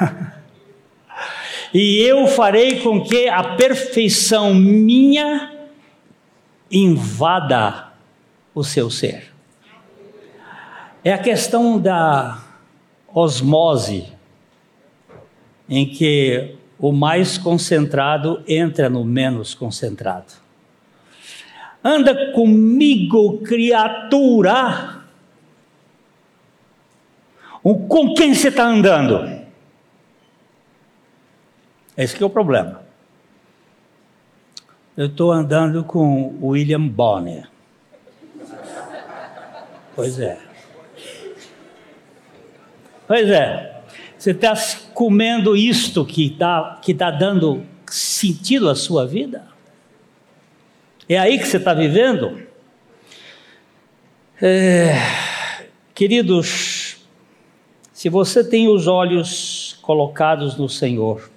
[1.72, 5.68] e eu farei com que a perfeição minha
[6.68, 7.92] invada
[8.52, 9.32] o seu ser.
[11.04, 12.45] É a questão da
[13.18, 14.12] osmose,
[15.66, 20.34] em que o mais concentrado entra no menos concentrado.
[21.82, 25.00] Anda comigo, criatura.
[27.62, 29.46] Com quem você está andando?
[31.96, 32.82] Esse é o problema.
[34.94, 37.48] Eu estou andando com William Bonner.
[39.94, 40.45] Pois é.
[43.06, 43.82] Pois é.
[44.18, 44.54] Você está
[44.94, 49.46] comendo isto que está que tá dando sentido à sua vida?
[51.08, 52.40] É aí que você está vivendo?
[54.42, 54.94] É,
[55.94, 56.96] queridos,
[57.92, 61.30] se você tem os olhos colocados no Senhor,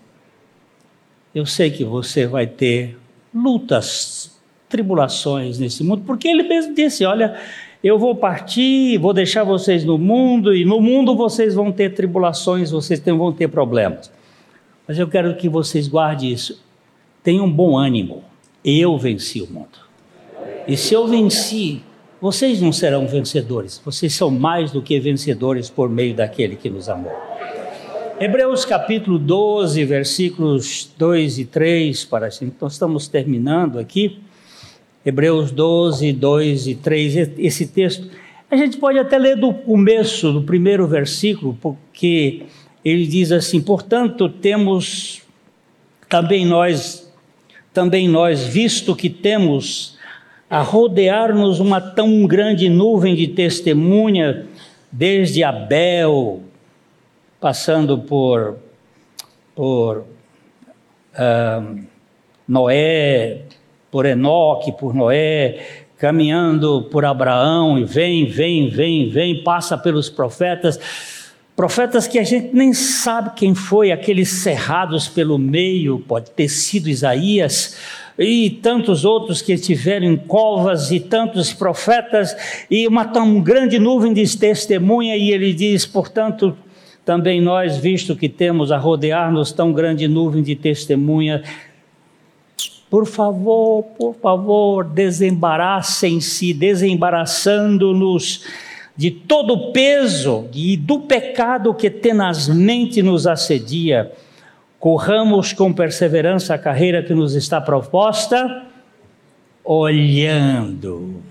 [1.35, 2.97] eu sei que você vai ter
[3.33, 7.39] lutas, tribulações nesse mundo, porque ele mesmo disse: Olha,
[7.83, 12.71] eu vou partir, vou deixar vocês no mundo, e no mundo vocês vão ter tribulações,
[12.71, 14.11] vocês vão ter problemas.
[14.87, 16.61] Mas eu quero que vocês guardem isso.
[17.23, 18.23] Tenham bom ânimo.
[18.65, 19.79] Eu venci o mundo.
[20.67, 21.81] E se eu venci,
[22.19, 23.81] vocês não serão vencedores.
[23.83, 27.13] Vocês são mais do que vencedores por meio daquele que nos amou.
[28.19, 34.19] Hebreus capítulo 12, versículos 2 e 3, para assim, nós estamos terminando aqui.
[35.05, 38.09] Hebreus 12, 2 e 3, esse texto.
[38.51, 42.43] A gente pode até ler do começo, do primeiro versículo, porque
[42.83, 45.21] ele diz assim: portanto, temos
[46.07, 47.11] também nós,
[47.73, 49.97] também nós, visto que temos
[50.49, 54.47] a rodear-nos uma tão grande nuvem de testemunha,
[54.91, 56.41] desde Abel,
[57.39, 58.57] passando por,
[59.53, 59.99] por
[61.13, 61.79] uh,
[62.47, 63.43] Noé,
[63.91, 70.79] por Enoque, por Noé, caminhando por Abraão, e vem, vem, vem, vem, passa pelos profetas,
[71.55, 76.87] profetas que a gente nem sabe quem foi, aqueles cerrados pelo meio, pode ter sido
[76.87, 77.77] Isaías,
[78.17, 82.35] e tantos outros que estiveram em covas, e tantos profetas,
[82.71, 86.55] e uma tão grande nuvem de testemunha, e ele diz, portanto,
[87.03, 91.43] também nós, visto que temos a rodear-nos tão grande nuvem de testemunha,
[92.89, 98.43] por favor, por favor, desembaraçem-se, desembaraçando-nos
[98.97, 104.11] de todo o peso e do pecado que tenazmente nos assedia.
[104.79, 108.65] corramos com perseverança a carreira que nos está proposta,
[109.63, 111.21] olhando.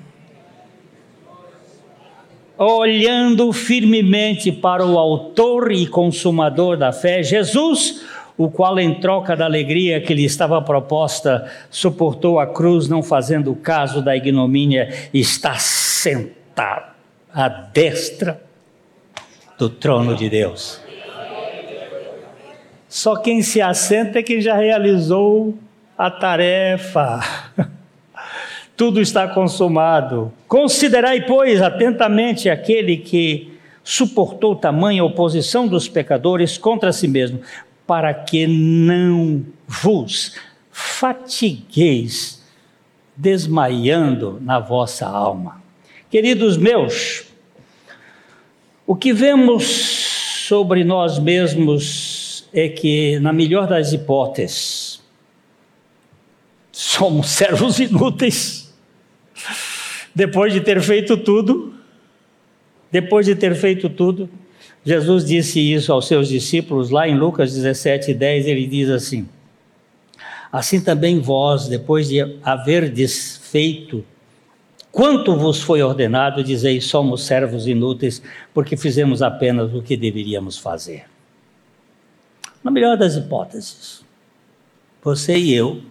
[2.59, 8.03] Olhando firmemente para o Autor e Consumador da fé, Jesus,
[8.39, 13.53] o qual, em troca da alegria que lhe estava proposta, suportou a cruz, não fazendo
[13.57, 16.93] caso da ignomínia, está sentado
[17.35, 18.41] à destra
[19.59, 20.81] do trono de Deus.
[22.89, 25.59] Só quem se assenta é quem já realizou
[25.97, 27.21] a tarefa.
[28.77, 30.33] Tudo está consumado.
[30.47, 37.41] Considerai, pois, atentamente aquele que suportou tamanha oposição dos pecadores contra si mesmo,
[37.89, 40.37] para que não vos
[40.71, 42.45] fatigueis
[43.17, 45.63] desmaiando na vossa alma.
[46.11, 47.25] Queridos meus,
[48.87, 49.65] o que vemos
[50.47, 55.01] sobre nós mesmos é que, na melhor das hipóteses,
[56.71, 58.71] somos servos inúteis.
[60.15, 61.73] Depois de ter feito tudo,
[62.93, 64.29] depois de ter feito tudo,
[64.89, 69.29] Jesus disse isso aos seus discípulos lá em Lucas 17, 10, ele diz assim:
[70.51, 74.03] Assim também vós, depois de haverdes feito
[74.91, 78.23] quanto vos foi ordenado, dizeis: somos servos inúteis,
[78.55, 81.05] porque fizemos apenas o que deveríamos fazer.
[82.65, 84.03] Na melhor das hipóteses,
[85.03, 85.83] você e eu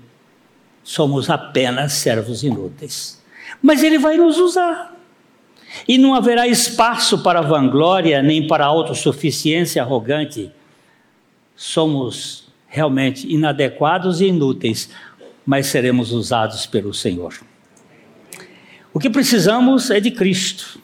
[0.84, 3.22] somos apenas servos inúteis.
[3.62, 4.97] Mas Ele vai nos usar.
[5.88, 10.51] E não haverá espaço para vanglória nem para autossuficiência arrogante.
[11.55, 14.89] Somos realmente inadequados e inúteis,
[15.45, 17.34] mas seremos usados pelo Senhor.
[18.93, 20.80] O que precisamos é de Cristo,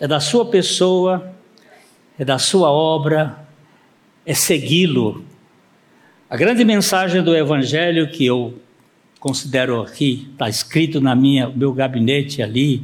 [0.00, 1.32] é da Sua pessoa,
[2.18, 3.46] é da Sua obra,
[4.24, 5.24] é segui-lo.
[6.28, 8.58] A grande mensagem do Evangelho que eu
[9.22, 12.82] considero aqui, está escrito na minha meu gabinete ali,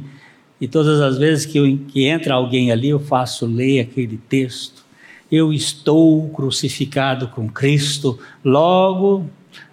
[0.59, 4.83] e todas as vezes que, eu, que entra alguém ali, eu faço ler aquele texto.
[5.31, 9.25] Eu estou crucificado com Cristo, logo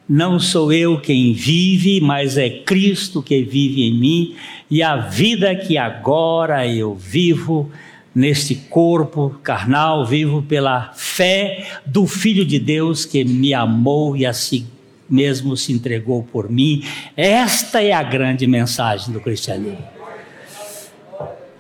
[0.09, 4.37] não sou eu quem vive, mas é Cristo que vive em mim,
[4.71, 7.71] e a vida que agora eu vivo
[8.15, 14.67] neste corpo carnal, vivo pela fé do Filho de Deus que me amou e assim
[15.09, 16.83] mesmo se entregou por mim.
[17.17, 19.96] Esta é a grande mensagem do cristianismo.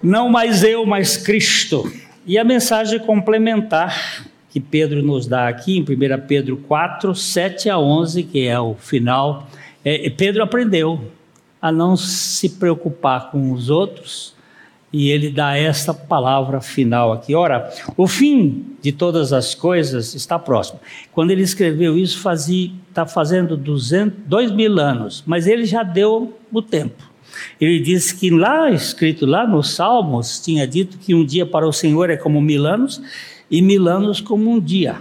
[0.02, 1.90] Não mais eu, mas Cristo.
[2.26, 7.78] E a mensagem complementar que Pedro nos dá aqui, em 1 Pedro 4, 7 a
[7.78, 9.46] 11, que é o final,
[9.84, 11.10] é, Pedro aprendeu
[11.60, 14.34] a não se preocupar com os outros,
[14.92, 17.34] e ele dá esta palavra final aqui.
[17.34, 20.80] Ora, o fim de todas as coisas está próximo.
[21.12, 22.26] Quando ele escreveu isso,
[22.88, 27.15] está fazendo 200, dois mil anos, mas ele já deu o tempo.
[27.60, 31.72] Ele disse que lá, escrito lá nos Salmos, tinha dito que um dia para o
[31.72, 33.00] Senhor é como mil anos
[33.50, 34.96] e mil anos como um dia.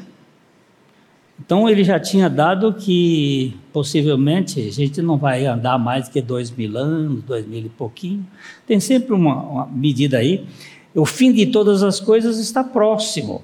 [1.39, 6.49] Então ele já tinha dado que possivelmente a gente não vai andar mais que dois
[6.49, 8.25] mil anos, dois mil e pouquinho.
[8.65, 10.45] Tem sempre uma, uma medida aí.
[10.93, 13.43] O fim de todas as coisas está próximo.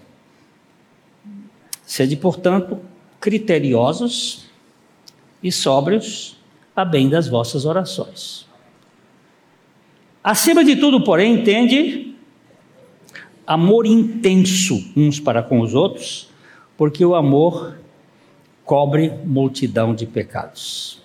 [1.85, 2.79] Sede, portanto,
[3.19, 4.45] criteriosos
[5.43, 6.37] e sóbrios
[6.73, 8.47] a bem das vossas orações.
[10.23, 12.13] Acima de tudo, porém, entende
[13.45, 16.29] amor intenso uns para com os outros,
[16.77, 17.75] porque o amor
[18.63, 21.01] cobre multidão de pecados.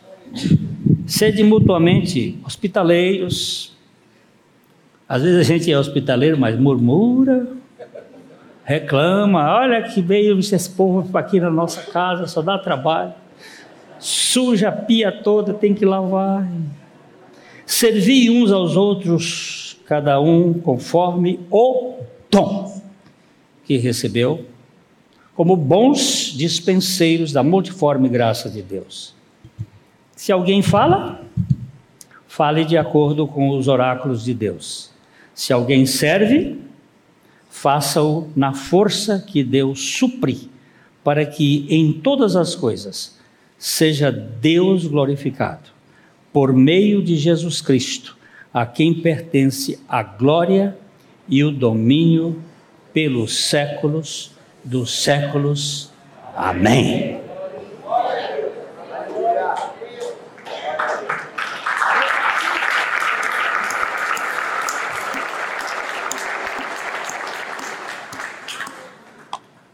[1.07, 3.75] Sede mutuamente hospitaleiros.
[5.09, 7.49] Às vezes a gente é hospitaleiro, mas murmura,
[8.65, 9.57] reclama.
[9.57, 13.15] Olha que veio esse povo aqui na nossa casa, só dá trabalho.
[13.99, 16.47] Suja a pia toda, tem que lavar.
[17.67, 21.97] Servi uns aos outros, cada um conforme o
[22.31, 22.81] dom
[23.65, 24.47] que recebeu,
[25.35, 29.13] como bons dispenseiros da multiforme graça de Deus.
[30.15, 31.21] Se alguém fala,
[32.29, 34.93] fale de acordo com os oráculos de Deus.
[35.35, 36.57] Se alguém serve,
[37.51, 40.49] faça-o na força que Deus supri,
[41.03, 43.19] para que em todas as coisas
[43.59, 45.76] seja Deus glorificado
[46.37, 48.15] por meio de Jesus Cristo,
[48.53, 50.77] a quem pertence a glória
[51.27, 52.43] e o domínio
[52.93, 54.33] pelos séculos
[54.63, 55.91] dos séculos.
[56.37, 57.23] Amém.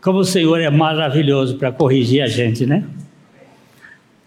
[0.00, 2.86] Como o Senhor é maravilhoso para corrigir a gente, né?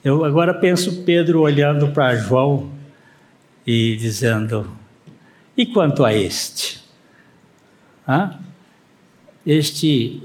[0.05, 2.69] Eu agora penso Pedro olhando para João
[3.65, 4.69] e dizendo:
[5.57, 6.79] E quanto a este?
[8.07, 8.37] Ah,
[9.43, 10.21] este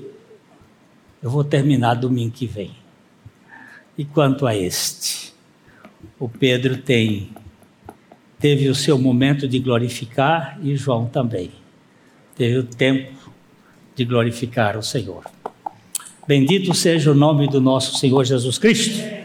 [1.22, 2.72] eu vou terminar domingo que vem.
[3.96, 5.32] E quanto a este?
[6.18, 7.30] O Pedro tem
[8.38, 11.52] teve o seu momento de glorificar e João também.
[12.36, 13.14] Teve o tempo
[13.96, 15.24] de glorificar o Senhor.
[16.28, 19.19] Bendito seja o nome do nosso Senhor Jesus Cristo.